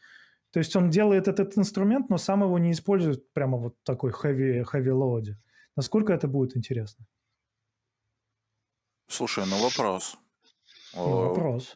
[0.51, 4.63] то есть он делает этот инструмент, но сам его не использует прямо вот такой heavy,
[4.63, 5.35] heavy load.
[5.75, 7.05] Насколько это будет интересно?
[9.07, 10.17] Слушай, ну вопрос.
[10.93, 11.75] Ну, вопрос.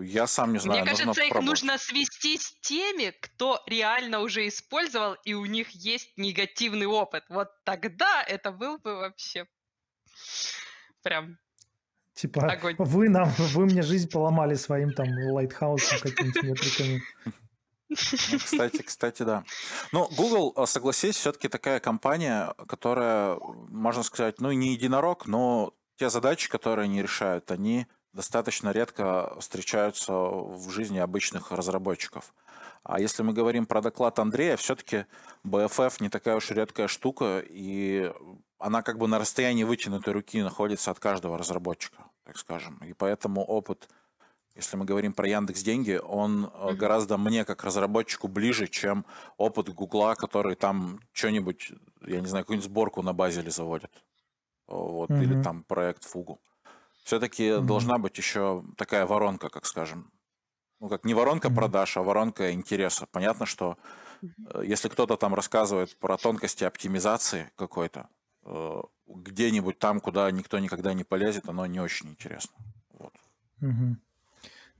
[0.00, 0.82] Я сам не знаю.
[0.82, 6.16] Мне кажется, их нужно свести с теми, кто реально уже использовал, и у них есть
[6.16, 7.24] негативный опыт.
[7.28, 9.46] Вот тогда это был бы вообще
[11.02, 11.38] прям
[12.18, 12.74] Типа, Огонь.
[12.78, 17.00] вы нам, вы мне жизнь поломали своим там лайтхаусом каким-то метриками.
[17.88, 19.44] Ну, кстати, кстати, да.
[19.92, 26.10] Ну, Google, а, согласись, все-таки такая компания, которая, можно сказать, ну, не единорог, но те
[26.10, 32.34] задачи, которые они решают, они достаточно редко встречаются в жизни обычных разработчиков.
[32.82, 35.06] А если мы говорим про доклад Андрея, все-таки
[35.46, 38.12] BFF не такая уж редкая штука, и
[38.58, 42.78] она как бы на расстоянии вытянутой руки находится от каждого разработчика, так скажем.
[42.84, 43.88] И поэтому опыт,
[44.54, 46.74] если мы говорим про Яндекс Деньги, он mm-hmm.
[46.74, 49.04] гораздо мне как разработчику ближе, чем
[49.36, 51.72] опыт Гугла, который там что-нибудь,
[52.06, 53.92] я не знаю, какую-нибудь сборку на Базеле заводит
[54.68, 55.22] вот, mm-hmm.
[55.22, 56.40] или там проект Фугу.
[57.04, 57.64] Все-таки mm-hmm.
[57.64, 60.12] должна быть еще такая воронка, как скажем.
[60.80, 61.54] Ну, как не воронка mm-hmm.
[61.54, 63.06] продаж, а воронка интереса.
[63.10, 63.78] Понятно, что
[64.22, 64.66] mm-hmm.
[64.66, 68.17] если кто-то там рассказывает про тонкости оптимизации какой-то, э,
[69.06, 72.56] где-нибудь там, куда никто никогда не полезет, оно не очень интересно.
[72.92, 73.12] Вот.
[73.60, 73.96] Mm-hmm.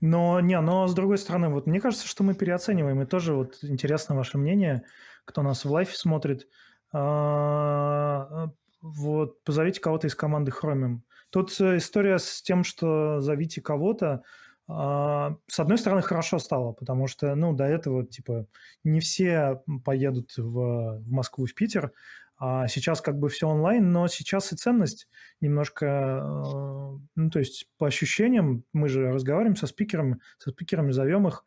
[0.01, 3.57] Но, не, но с другой стороны, вот мне кажется, что мы переоцениваем, и тоже вот
[3.63, 4.83] интересно ваше мнение,
[5.25, 6.47] кто нас в лайфе смотрит,
[6.93, 8.49] а,
[8.81, 10.99] вот позовите кого-то из команды Chromium.
[11.29, 14.23] Тут э, история с тем, что зовите кого-то,
[14.67, 18.47] а, с одной стороны, хорошо стало, потому что, ну, до этого, типа,
[18.83, 21.91] не все поедут в, в Москву, в Питер,
[22.39, 25.09] а сейчас как бы все онлайн, но сейчас и ценность
[25.41, 31.27] немножко, э, ну, то есть по ощущениям, мы же разговариваем со спикерами, со спикерами зовем
[31.27, 31.43] их,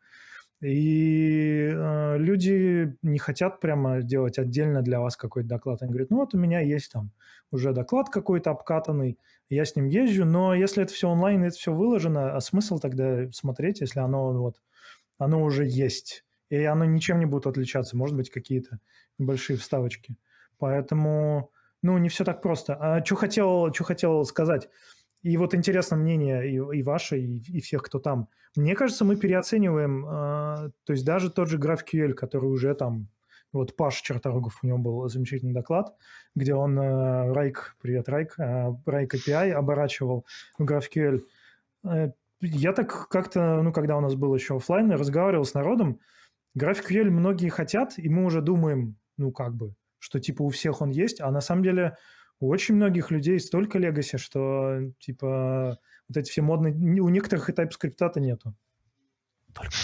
[0.61, 5.81] и э, люди не хотят прямо делать отдельно для вас какой-то доклад.
[5.81, 7.11] Они говорят, ну вот у меня есть там
[7.51, 9.17] уже доклад какой-то обкатанный,
[9.49, 13.29] я с ним езжу, но если это все онлайн, это все выложено, а смысл тогда
[13.31, 14.61] смотреть, если оно вот,
[15.17, 18.79] оно уже есть, и оно ничем не будет отличаться, может быть, какие-то
[19.17, 20.17] небольшие вставочки.
[20.59, 22.75] Поэтому, ну, не все так просто.
[22.75, 24.69] А что хотел, что хотел сказать?
[25.23, 28.27] И вот интересно мнение и, и ваше, и, и всех, кто там.
[28.55, 30.09] Мне кажется, мы переоцениваем, э,
[30.83, 33.07] то есть даже тот же GraphQL, который уже там,
[33.53, 35.95] вот Паш Черторогов, у него был замечательный доклад,
[36.35, 40.25] где он э, Райк, привет, Райк, э, Райк API оборачивал
[40.59, 41.23] в GraphQL.
[42.41, 45.99] Я так как-то, ну, когда у нас был еще офлайн, разговаривал с народом,
[46.57, 50.89] GraphQL многие хотят, и мы уже думаем, ну, как бы, что типа у всех он
[50.89, 51.97] есть, а на самом деле
[52.41, 56.73] у очень многих людей столько легаси, что, типа, вот эти все модные...
[57.01, 58.53] У некоторых и TypeScript-то нету.
[59.53, 59.77] Только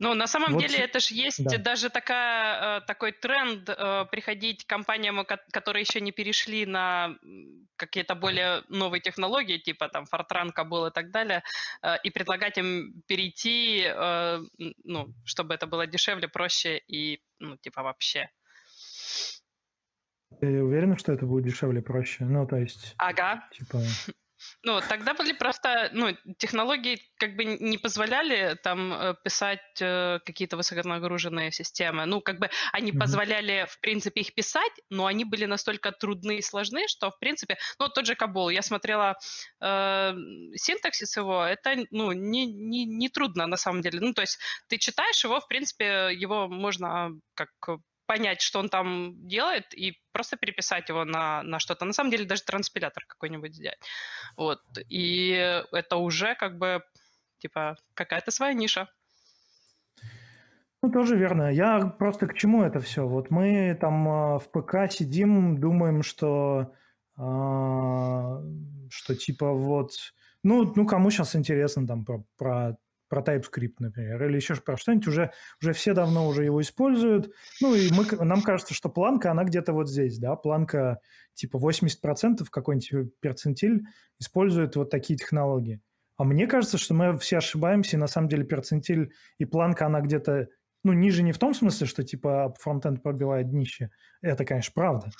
[0.00, 1.58] Ну, на самом вот, деле, это же есть да.
[1.58, 7.18] даже такая, э, такой тренд э, приходить к компаниям, которые еще не перешли на
[7.76, 11.42] какие-то более новые технологии, типа там Fortran, Kabul и так далее,
[11.82, 13.86] э, и предлагать им перейти,
[14.84, 18.30] ну, чтобы это было дешевле, проще и, ну, типа вообще.
[20.40, 22.24] Ты уверена, что это будет дешевле, проще?
[22.24, 22.94] Ну, то есть...
[22.96, 23.46] Ага.
[23.52, 23.82] Типа...
[24.62, 30.56] Ну, тогда были просто, ну, технологии как бы не позволяли там э, писать э, какие-то
[30.56, 32.06] высоконагруженные системы.
[32.06, 32.98] Ну, как бы они mm-hmm.
[32.98, 37.58] позволяли, в принципе, их писать, но они были настолько трудны и сложны, что, в принципе,
[37.78, 39.16] ну, тот же Кабул, я смотрела
[39.60, 40.12] э,
[40.54, 44.00] синтаксис его, это, ну, не, не, не трудно на самом деле.
[44.00, 47.50] Ну, то есть ты читаешь его, в принципе, его можно как
[48.10, 51.84] понять, что он там делает, и просто переписать его на, на что-то.
[51.84, 53.78] На самом деле даже транспилятор какой-нибудь сделать.
[54.36, 54.58] Вот.
[54.88, 55.30] И
[55.70, 56.82] это уже как бы,
[57.38, 58.88] типа, какая-то своя ниша.
[60.82, 61.52] Ну, тоже верно.
[61.52, 63.06] Я просто к чему это все?
[63.06, 66.72] Вот мы там а, в ПК сидим, думаем, что,
[67.16, 68.42] а,
[68.90, 69.92] что типа вот,
[70.42, 72.76] ну, ну, кому сейчас интересно там про, про
[73.10, 77.30] про TypeScript, например, или еще про что-нибудь, уже, уже все давно уже его используют.
[77.60, 81.00] Ну, и мы, нам кажется, что планка, она где-то вот здесь, да, планка
[81.34, 83.82] типа 80% какой-нибудь перцентиль
[84.18, 85.82] использует вот такие технологии.
[86.16, 90.00] А мне кажется, что мы все ошибаемся, и на самом деле перцентиль и планка, она
[90.00, 90.48] где-то,
[90.84, 93.90] ну, ниже не в том смысле, что типа фронтенд пробивает днище.
[94.22, 95.10] Это, конечно, правда.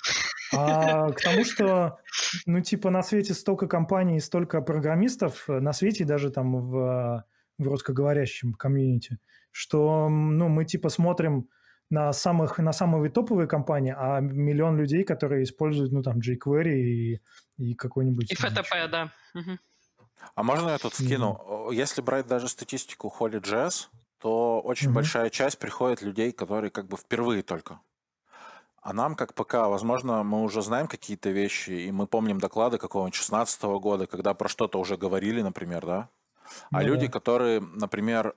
[0.53, 1.97] А к тому, что,
[2.45, 7.25] ну, типа, на свете столько компаний, столько программистов, на свете даже там в
[7.57, 9.19] в русскоговорящем комьюнити,
[9.51, 11.49] что ну, мы типа смотрим
[11.89, 17.21] на, самых, на самые топовые компании, а миллион людей, которые используют, ну, там, jQuery и,
[17.57, 18.31] и какой-нибудь...
[18.31, 19.11] И FTP, да.
[19.35, 19.57] Угу.
[20.35, 21.39] А можно я тут скину?
[21.45, 21.75] Mm-hmm.
[21.75, 23.87] Если брать даже статистику Holy.js,
[24.19, 24.93] то очень mm-hmm.
[24.93, 27.81] большая часть приходит людей, которые как бы впервые только.
[28.81, 33.15] А нам, как ПК, возможно, мы уже знаем какие-то вещи, и мы помним доклады какого-нибудь
[33.15, 36.09] 16 года, когда про что-то уже говорили, например, да?
[36.71, 36.83] А да.
[36.83, 38.35] люди, которые, например,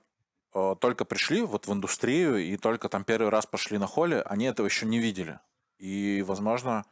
[0.53, 4.45] э, только пришли вот в индустрию и только там первый раз пошли на холле, они
[4.45, 5.39] этого еще не видели.
[5.77, 6.85] И, возможно,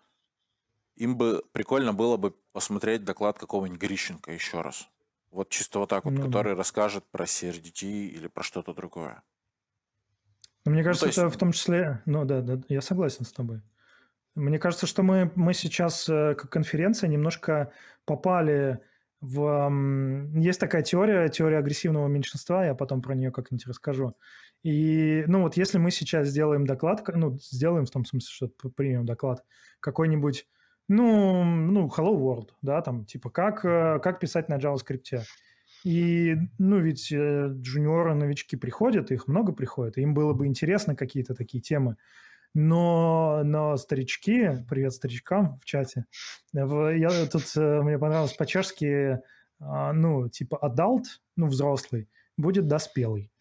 [0.96, 4.88] им бы прикольно было бы посмотреть доклад какого-нибудь Грищенко еще раз.
[5.32, 6.60] Вот чисто вот так вот, ну, который да.
[6.60, 9.24] расскажет про CRDT или про что-то другое.
[10.66, 11.18] Ну, мне кажется, ну, есть...
[11.18, 12.02] это в том числе...
[12.06, 13.62] Ну да, да, я согласен с тобой.
[14.36, 17.72] Мне кажется, что мы, мы сейчас, э, как конференция, немножко
[18.06, 18.80] попали
[19.24, 19.72] в...
[20.36, 24.18] Есть такая теория, теория агрессивного меньшинства, я потом про нее как-нибудь расскажу.
[24.64, 29.06] И, ну, вот если мы сейчас сделаем доклад, ну, сделаем в том смысле, что примем
[29.06, 29.46] доклад,
[29.80, 30.46] какой-нибудь,
[30.90, 35.22] ну, ну, Hello World, да, там, типа, как, э, как писать на JavaScript.
[35.86, 40.98] И, ну, ведь э, джуниоры, новички приходят, их много приходит, и им было бы интересно
[40.98, 41.96] какие-то такие темы.
[42.54, 46.06] Но, но старички, привет старичкам в чате,
[46.54, 49.20] я тут, э, мне понравилось по-чешски,
[49.60, 51.04] а, ну, типа adult,
[51.36, 53.32] ну, взрослый, будет доспелый.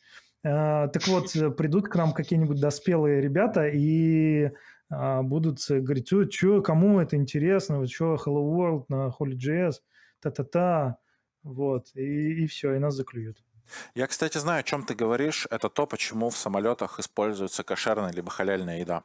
[0.45, 4.51] А, так вот, придут к нам какие-нибудь доспелые ребята и
[4.89, 9.75] а, будут говорить, что, кому это интересно, что Hello World на Holy.js,
[10.21, 10.97] та-та-та,
[11.43, 13.43] вот, и, и все, и нас заклюют.
[13.95, 15.47] Я, кстати, знаю, о чем ты говоришь.
[15.51, 19.03] Это то, почему в самолетах используется кошерная либо халяльная еда.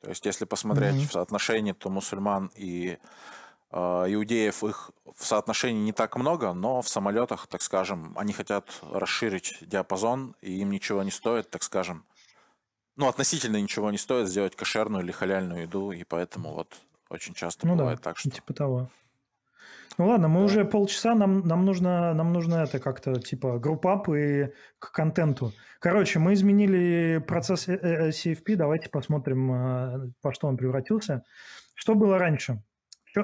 [0.00, 1.08] То есть, если посмотреть mm-hmm.
[1.08, 2.98] в соотношении, то мусульман и
[3.70, 8.68] э, иудеев их в соотношении не так много, но в самолетах, так скажем, они хотят
[8.82, 12.04] расширить диапазон, и им ничего не стоит, так скажем,
[12.96, 16.76] ну, относительно ничего не стоит сделать кошерную или халяльную еду, и поэтому вот
[17.08, 18.30] очень часто ну бывает да, так, что...
[18.30, 18.90] типа того.
[19.98, 20.46] Ну ладно, мы да.
[20.46, 25.52] уже полчаса, нам, нам, нужно, нам нужно это как-то типа группап и к контенту.
[25.80, 31.24] Короче, мы изменили процесс э, э, CFP, давайте посмотрим, э, по что он превратился.
[31.74, 32.62] Что было раньше?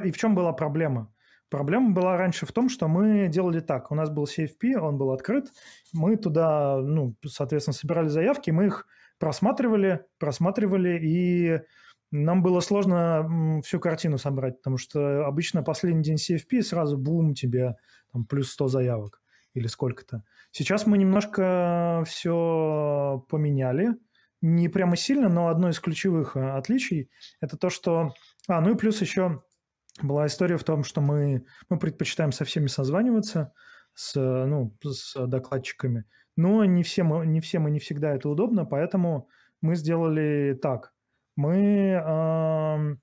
[0.05, 1.13] И в чем была проблема?
[1.51, 3.91] Проблема была раньше в том, что мы делали так.
[3.91, 5.51] У нас был CFP, он был открыт.
[5.93, 8.87] Мы туда, ну, соответственно, собирали заявки, мы их
[9.19, 11.61] просматривали, просматривали и
[12.11, 17.77] нам было сложно всю картину собрать, потому что обычно последний день CFP сразу бум тебе
[18.13, 19.23] там, плюс 100 заявок
[19.55, 20.25] или сколько-то.
[20.51, 23.91] Сейчас мы немножко все поменяли,
[24.41, 28.15] не прямо сильно, но одно из ключевых э, отличий– это то, что…
[28.49, 29.43] А, ну и плюс еще
[30.03, 33.53] была история в том, что мы, мы предпочитаем со всеми созваниваться,
[33.95, 39.29] с, ну, с докладчиками, но не всем, не всем и не всегда это удобно, поэтому
[39.61, 40.93] мы сделали так–
[41.41, 42.99] мы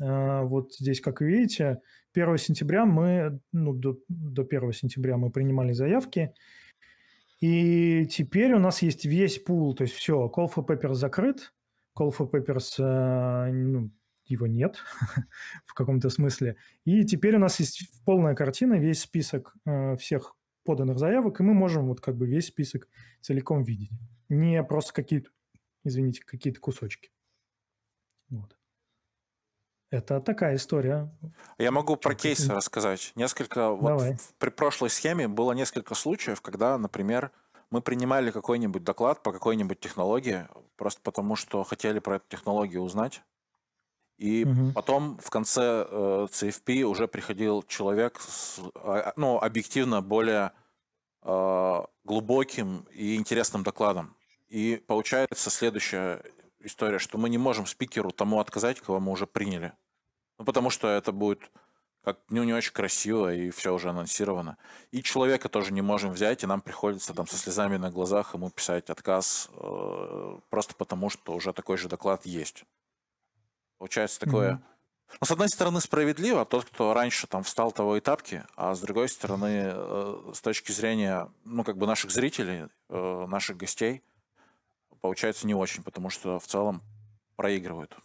[0.00, 1.80] э, вот здесь, как видите,
[2.14, 6.34] 1 сентября мы, ну, до, до 1 сентября мы принимали заявки,
[7.40, 11.54] И теперь у нас есть весь пул, то есть все, Call for Papers закрыт,
[11.98, 13.90] Call for Papers, э, ну,
[14.26, 14.76] его нет
[15.66, 16.56] в каком-то смысле.
[16.84, 21.54] И теперь у нас есть полная картина, весь список э, всех поданных заявок, и мы
[21.54, 22.88] можем вот как бы весь список
[23.20, 23.90] целиком видеть.
[24.28, 25.30] Не просто какие-то,
[25.84, 27.10] извините, какие-то кусочки.
[28.30, 28.56] Вот.
[29.90, 31.12] Это такая история.
[31.58, 33.12] Я могу про кейсы рассказать.
[33.16, 34.02] Несколько, вот
[34.38, 37.32] при прошлой схеме было несколько случаев, когда, например,
[37.70, 43.22] мы принимали какой-нибудь доклад по какой-нибудь технологии, просто потому что хотели про эту технологию узнать.
[44.16, 44.72] И угу.
[44.74, 50.52] потом в конце э, CFP уже приходил человек с, а, ну, объективно более
[51.22, 54.14] э, глубоким и интересным докладом.
[54.48, 56.22] И получается следующая
[56.60, 59.72] история, что мы не можем спикеру тому отказать, кого мы уже приняли.
[60.38, 61.50] Ну, потому что это будет
[62.02, 64.56] как ну, не очень красиво, и все уже анонсировано.
[64.90, 68.50] И человека тоже не можем взять, и нам приходится там со слезами на глазах ему
[68.50, 72.64] писать отказ, э, просто потому что уже такой же доклад есть.
[73.78, 74.52] Получается такое...
[74.52, 74.60] Mm-hmm.
[75.20, 78.80] Ну, с одной стороны, справедливо, тот, кто раньше там встал того и тапки, а с
[78.80, 84.02] другой стороны, э, с точки зрения, ну, как бы наших зрителей, э, наших гостей,
[85.00, 86.82] получается не очень, потому что в целом
[87.36, 87.96] проигрывают.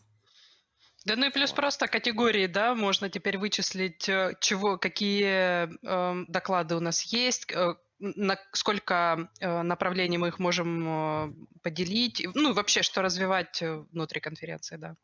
[1.06, 6.76] Да ну и плюс просто категории, да, можно теперь вычислить, э, чего, какие э, доклады
[6.76, 12.54] у нас есть, э, на сколько э, направлений мы их можем э, поделить, ну и
[12.54, 14.96] вообще, что развивать э, внутри конференции, да.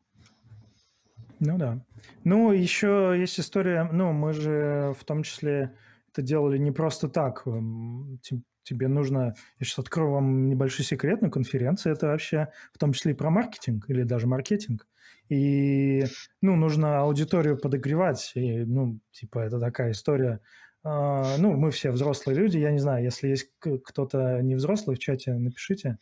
[1.38, 1.78] Ну да.
[2.24, 5.76] Ну, еще есть история, ну, мы же в том числе
[6.12, 7.42] это делали не просто так.
[7.46, 8.18] Эм,
[8.62, 13.12] тебе нужно, я сейчас открою вам небольшой секрет на конференции, это вообще в том числе
[13.12, 14.86] и про маркетинг или даже маркетинг.
[15.28, 16.04] И,
[16.42, 18.32] ну, нужно аудиторию подогревать.
[18.34, 20.40] И, ну, типа, это такая история.
[20.84, 22.58] А, ну, мы все взрослые люди.
[22.58, 25.98] Я не знаю, если есть кто-то не взрослый в чате, напишите,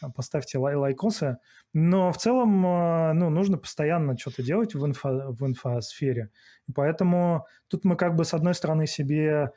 [0.00, 1.38] а, поставьте лай лайкосы.
[1.72, 6.30] Но в целом, а, ну, нужно постоянно что-то делать в, инфо, в инфосфере.
[6.74, 9.50] Поэтому тут мы как бы с одной стороны себе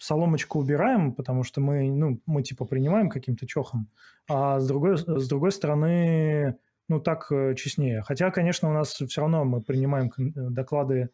[0.00, 3.88] соломочку убираем, потому что мы, ну, мы типа принимаем каким-то чохом,
[4.28, 6.56] а с другой, с другой стороны,
[6.88, 8.02] ну, так э, честнее.
[8.02, 11.10] Хотя, конечно, у нас все равно мы принимаем э, доклады,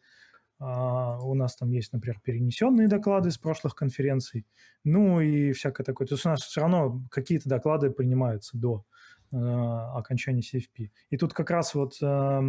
[0.59, 4.47] а, у нас там есть, например, перенесенные доклады с прошлых конференций,
[4.83, 6.07] ну и всякое такое.
[6.07, 8.85] То есть у нас все равно какие-то доклады принимаются до
[9.31, 10.89] э, окончания CFP.
[11.09, 12.41] И тут как раз вот э,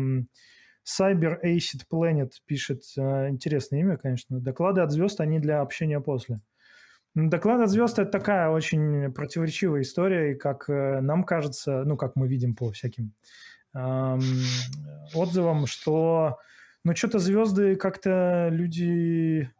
[0.88, 6.40] Cyber Acid Planet пишет, э, интересное имя, конечно, доклады от звезд, они для общения после.
[7.14, 12.16] Доклад от звезд– это такая очень противоречивая история, и как э, нам кажется, ну, как
[12.16, 13.12] мы видим по всяким
[13.74, 14.20] эм,
[15.14, 16.38] отзывам, что,
[16.84, 19.50] ну, что-то звезды как-то люди,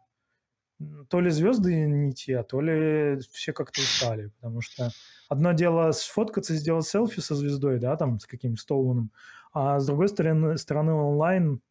[1.09, 4.91] то ли звезды не те, то ли все как-то устали, потому что
[5.27, 9.11] одно дело сфоткаться, сделать селфи со звездой, да, там, с каким-то Столманом,
[9.51, 11.61] а с другой стороны, стороны онлайн,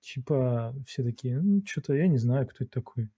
[0.00, 3.10] типа, все такие, ну, что-то я не знаю, кто это такой.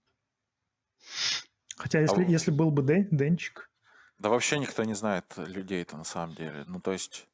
[1.75, 2.27] Хотя если, а...
[2.27, 3.69] если был бы Дэн, Денчик...
[4.17, 6.63] Да вообще никто не знает людей-то на самом деле.
[6.65, 7.27] Ну, то есть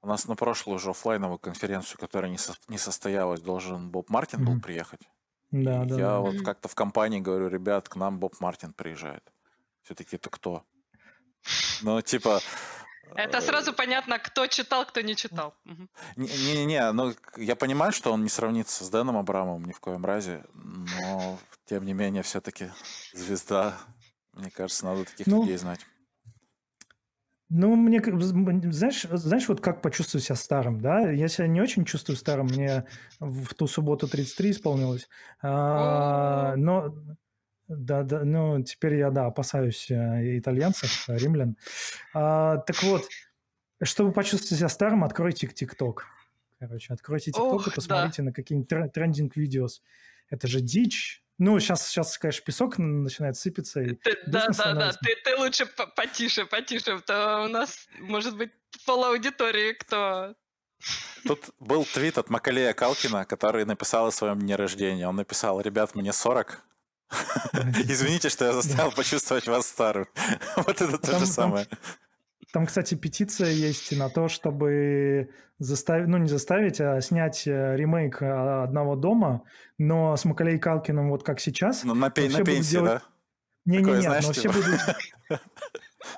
[0.00, 4.40] у нас на прошлую уже офлайновую конференцию, которая не, со, не состоялась, должен Боб Мартин
[4.40, 4.54] mm-hmm.
[4.54, 5.00] был приехать.
[5.50, 5.94] Да, да.
[5.94, 6.20] Я да.
[6.20, 9.22] вот как-то в компании говорю, ребят, к нам Боб Мартин приезжает.
[9.82, 10.64] Все-таки это кто?
[11.82, 12.40] Ну, типа...
[13.16, 15.54] Это сразу понятно, кто читал, кто не читал.
[16.16, 20.44] Не-не-не, ну, я понимаю, что он не сравнится с Дэном Абрамовым ни в коем разе,
[20.54, 22.70] но тем не менее, все-таки
[23.12, 23.78] звезда.
[24.32, 25.80] Мне кажется, надо таких ну, людей знать.
[27.50, 28.02] Ну, мне,
[28.72, 31.10] знаешь, знаешь, вот как почувствовать себя старым, да?
[31.10, 32.84] Я себя не очень чувствую старым, мне
[33.20, 35.08] в ту субботу 33 исполнилось.
[35.40, 36.94] А, но,
[37.68, 41.56] да, да, ну, теперь я, да, опасаюсь э, итальянцев, римлян.
[42.12, 43.08] А, так вот,
[43.82, 46.06] чтобы почувствовать себя старым, откройте ТикТок.
[46.58, 48.26] Короче, откройте ТикТок и посмотрите да.
[48.26, 49.82] на какие-нибудь трендинг-видеос.
[50.30, 53.80] Это же дичь, ну, сейчас, сейчас, конечно, песок начинает сыпаться.
[53.80, 54.92] И ты, да, да, да.
[54.92, 58.52] Ты, ты лучше потише, потише, то у нас может быть
[58.86, 60.34] пол аудитории, кто...
[61.26, 65.08] Тут был твит от Макалея Калкина, который написал о своем дне рождения.
[65.08, 66.62] Он написал, ребят, мне 40.
[67.88, 70.06] Извините, что я заставил почувствовать вас старым.
[70.56, 71.66] Вот это то же самое.
[72.52, 78.22] Там, кстати, петиция есть на то, чтобы заставить, ну не заставить, а снять э, ремейк
[78.22, 79.42] э, одного дома,
[79.76, 81.82] но с Макалей Калкиным вот как сейчас.
[81.82, 82.92] Ну, на, пен- на пенсии, делать...
[82.92, 83.02] да?
[83.64, 84.54] Не-не-не, но все типа?
[84.54, 84.80] будут...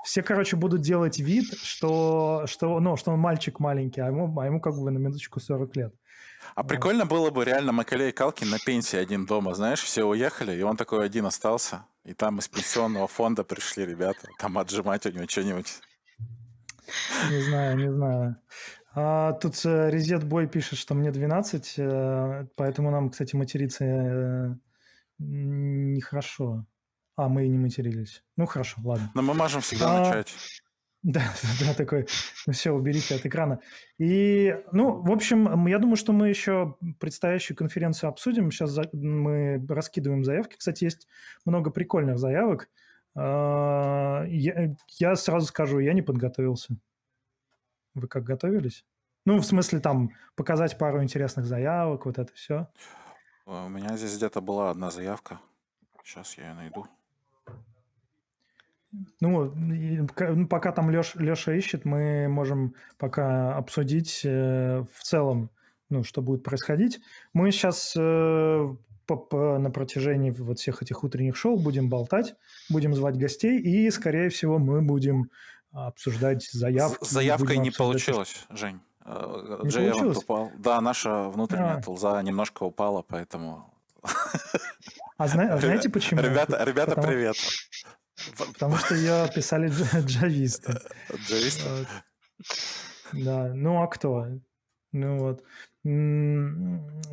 [0.05, 4.47] Все, короче, будут делать вид, что, что, ну, что он мальчик маленький, а ему, а
[4.47, 5.95] ему как бы на минуточку 40 лет.
[6.55, 6.69] А вот.
[6.69, 10.77] прикольно было бы реально Макалей Калкин на пенсии один дома, знаешь, все уехали, и он
[10.77, 11.85] такой один остался.
[12.05, 15.81] И там из пенсионного фонда пришли ребята, там отжимать у него что-нибудь.
[17.31, 18.37] Не знаю, не знаю.
[18.95, 24.55] А, тут э, Резет Бой пишет, что мне 12, э, поэтому нам, кстати, материться э,
[25.19, 26.65] нехорошо.
[27.17, 28.23] А, мы и не матерились.
[28.37, 29.11] Ну, хорошо, ладно.
[29.15, 30.35] Но мы можем всегда а, начать.
[31.03, 31.23] Да,
[31.61, 32.09] да, такой,
[32.49, 33.61] ну все, уберите от экрана.
[33.97, 38.51] И, ну, в общем, я думаю, что мы еще предстоящую конференцию обсудим.
[38.51, 40.57] Сейчас за, мы раскидываем заявки.
[40.57, 41.07] Кстати, есть
[41.45, 42.69] много прикольных заявок.
[43.15, 46.77] А, я, я сразу скажу, я не подготовился.
[47.95, 48.85] Вы как готовились?
[49.25, 52.69] Ну, в смысле, там, показать пару интересных заявок, вот это все.
[53.45, 55.39] У меня здесь где-то была одна заявка.
[56.03, 56.87] Сейчас я ее найду.
[59.21, 65.51] Ну, ну, пока там Леш, Леша ищет, мы можем пока обсудить э, в целом,
[65.91, 67.01] ну, что будет происходить.
[67.33, 68.77] Мы сейчас э,
[69.07, 72.35] по, по, на протяжении вот всех этих утренних шоу будем болтать,
[72.69, 75.31] будем звать гостей, и, скорее всего, мы будем
[75.73, 77.05] обсуждать заявки.
[77.05, 78.81] С заявкой не получилось, то, Жень.
[79.05, 80.19] Э, не получилось?
[80.19, 80.51] упал.
[80.59, 81.83] Да, наша внутренняя а.
[81.83, 83.73] толза немножко упала, поэтому...
[85.19, 86.21] А, зна- а знаете почему?
[86.23, 87.09] Ребята, ребята Потому...
[87.09, 87.37] привет.
[88.37, 89.69] Потому что ее писали
[90.07, 90.79] джависты.
[91.29, 91.87] Джависты?
[93.13, 94.27] Да, ну а кто?
[94.93, 95.45] Ну вот.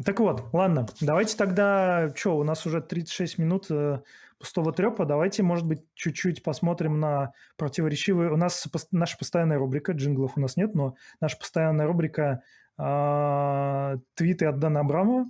[0.03, 4.01] Так вот, ладно, давайте тогда, что, у нас уже 36 минут э,
[4.39, 8.31] пустого трепа, давайте, может быть, чуть-чуть посмотрим на противоречивые...
[8.31, 12.41] У нас наша постоянная рубрика, джинглов у нас нет, но наша постоянная рубрика
[12.79, 15.29] э, твиты от Дэна Абрамова.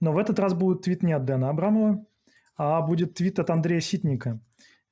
[0.00, 2.06] Но в этот раз будет твит не от Дэна Абрамова,
[2.56, 4.40] а будет твит от Андрея Ситника.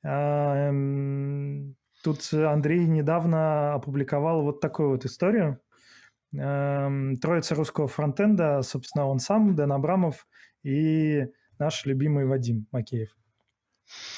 [0.03, 5.59] Эм, тут Андрей недавно опубликовал вот такую вот историю.
[6.35, 10.27] Эм, троица русского фронтенда, собственно, он сам, Дэн Абрамов
[10.63, 11.27] и
[11.59, 13.15] наш любимый Вадим Макеев.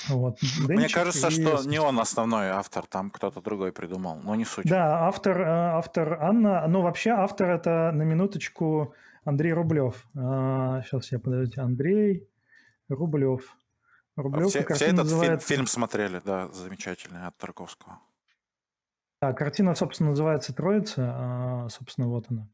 [0.08, 0.38] Вот.
[0.68, 1.32] Мне кажется, и...
[1.32, 4.66] что не он основной автор, там кто-то другой придумал, но не суть.
[4.66, 10.08] Да, автор, э, автор Анна, но вообще автор это на минуточку Андрей Рублев.
[10.14, 12.30] Сейчас а, я подождите, Андрей
[12.88, 13.58] Рублев.
[14.16, 15.48] Рублев все, все этот называется...
[15.48, 18.00] фильм, фильм смотрели, да, замечательный от Тарковского.
[19.22, 22.48] Да, картина, собственно, называется «Троица», а, собственно, вот она.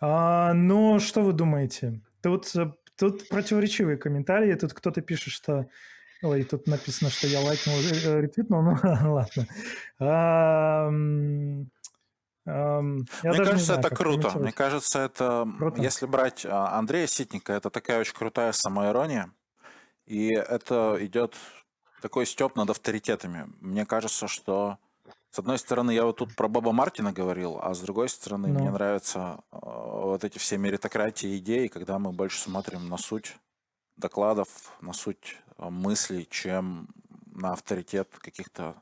[0.00, 2.00] А, но что вы думаете?
[2.22, 2.52] Тут,
[2.96, 4.54] тут противоречивые комментарии.
[4.54, 5.68] Тут кто-то пишет, что...
[6.22, 8.76] Ой, тут написано, что я лайкнул, э, ретвитнул, ну
[9.12, 9.46] ладно.
[9.98, 11.66] А, Мне
[13.22, 14.38] кажется, знаю, это круто.
[14.38, 15.48] Мне кажется, это...
[15.58, 15.82] Круто?
[15.82, 19.32] Если брать а, Андрея Ситника, это такая очень крутая самоирония.
[20.06, 21.36] И это идет
[22.00, 23.52] такой степ над авторитетами.
[23.60, 24.78] Мне кажется, что
[25.30, 28.60] с одной стороны, я вот тут про Боба Мартина говорил, а с другой стороны, ну.
[28.60, 33.38] мне нравятся э, вот эти все меритократии идеи, когда мы больше смотрим на суть
[33.96, 34.48] докладов,
[34.82, 36.88] на суть э, мыслей, чем
[37.24, 38.74] на авторитет каких-то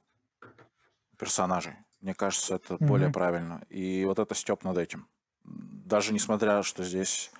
[1.17, 1.77] персонажей.
[2.01, 2.87] Мне кажется, это mm-hmm.
[2.87, 3.63] более правильно.
[3.69, 5.07] И вот это степ над этим.
[5.45, 7.31] Даже несмотря, что здесь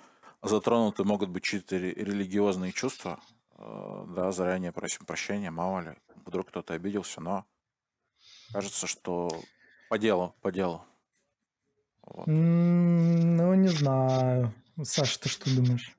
[0.41, 3.19] затронуты могут быть чьи-то религиозные чувства,
[4.07, 5.95] да, заранее просим прощения, мало ли,
[6.25, 7.45] вдруг кто-то обиделся, но
[8.51, 9.29] кажется, что
[9.89, 10.85] по делу, по делу.
[12.03, 12.27] Вот.
[12.27, 14.53] Ну, не знаю.
[14.83, 15.95] Саша, ты что думаешь?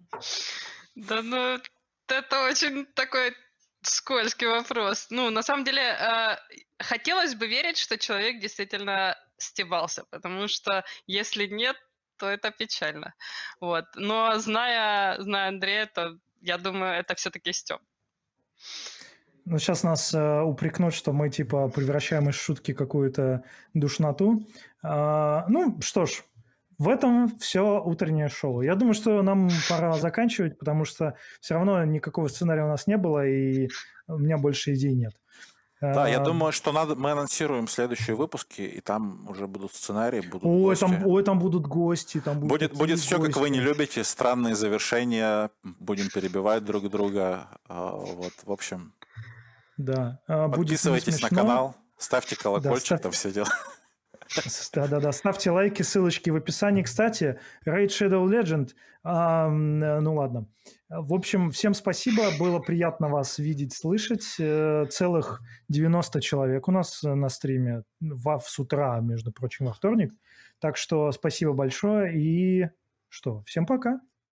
[0.95, 1.59] Да ну,
[2.09, 3.35] это очень такой
[3.83, 5.07] скользкий вопрос.
[5.11, 6.37] Ну, на самом деле, э,
[6.79, 11.77] хотелось бы верить, что человек действительно стебался, потому что если нет,
[12.17, 13.15] то это печально.
[13.61, 13.85] Вот.
[13.95, 17.81] Но зная, зная Андрея, то я думаю, это все-таки Степ.
[19.45, 23.43] Ну, сейчас нас э, упрекнут, что мы, типа, превращаем из шутки какую-то
[23.75, 24.47] душноту.
[24.83, 26.23] А, ну, что ж,
[26.79, 28.63] в этом все утреннее шоу.
[28.63, 32.97] Я думаю, что нам пора заканчивать, потому что все равно никакого сценария у нас не
[32.97, 33.69] было, и
[34.07, 35.15] у меня больше идей нет.
[35.83, 40.45] Да, я думаю, что надо, мы анонсируем следующие выпуски, и там уже будут сценарии, будут
[40.45, 40.81] ой, гости.
[40.81, 42.21] Там, ой, там будут гости.
[42.21, 43.33] Там будут будет будет все, гости.
[43.33, 47.49] как вы не любите, странные завершения, будем перебивать друг друга.
[47.69, 48.95] А, вот, в общем.
[49.77, 50.21] Да.
[50.29, 53.03] А, Подписывайтесь на канал, ставьте колокольчик, да, ставь...
[53.03, 53.49] там все дела.
[54.73, 56.83] Да-да-да, ставьте лайки, ссылочки в описании.
[56.83, 58.71] Кстати, Raid Shadow Legend,
[59.03, 60.47] а, ну ладно.
[60.95, 64.35] В общем, всем спасибо, было приятно вас видеть, слышать.
[64.39, 65.41] Э, целых
[65.71, 70.13] 90 человек у нас на стриме в, с утра, между прочим, во вторник.
[70.59, 72.69] Так что спасибо большое и
[73.09, 74.01] что, всем пока.